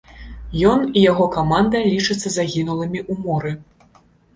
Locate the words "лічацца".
1.93-2.27